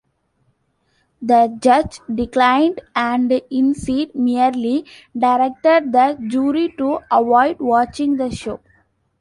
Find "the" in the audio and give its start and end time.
1.21-1.57, 5.91-6.17, 8.17-8.31